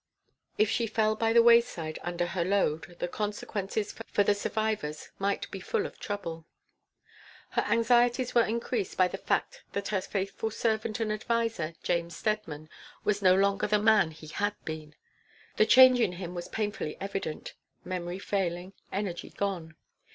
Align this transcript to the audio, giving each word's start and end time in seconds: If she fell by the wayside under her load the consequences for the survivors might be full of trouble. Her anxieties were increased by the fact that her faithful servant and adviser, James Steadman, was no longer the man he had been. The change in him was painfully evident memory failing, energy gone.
If 0.57 0.67
she 0.71 0.87
fell 0.87 1.15
by 1.15 1.31
the 1.31 1.43
wayside 1.43 1.99
under 2.01 2.25
her 2.25 2.43
load 2.43 2.95
the 2.97 3.07
consequences 3.07 3.93
for 4.07 4.23
the 4.23 4.33
survivors 4.33 5.09
might 5.19 5.51
be 5.51 5.59
full 5.59 5.85
of 5.85 5.99
trouble. 5.99 6.47
Her 7.51 7.61
anxieties 7.69 8.33
were 8.33 8.41
increased 8.43 8.97
by 8.97 9.07
the 9.07 9.19
fact 9.19 9.61
that 9.73 9.89
her 9.89 10.01
faithful 10.01 10.49
servant 10.49 10.99
and 10.99 11.13
adviser, 11.13 11.75
James 11.83 12.17
Steadman, 12.17 12.67
was 13.03 13.21
no 13.21 13.35
longer 13.35 13.67
the 13.67 13.77
man 13.77 14.09
he 14.09 14.25
had 14.25 14.55
been. 14.65 14.95
The 15.57 15.67
change 15.67 15.99
in 15.99 16.13
him 16.13 16.33
was 16.33 16.47
painfully 16.47 16.97
evident 16.99 17.53
memory 17.85 18.17
failing, 18.17 18.73
energy 18.91 19.29
gone. 19.29 19.75